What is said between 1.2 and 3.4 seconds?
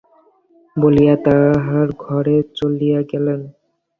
তাঁহার ঘরে চলিয়া গেলেন।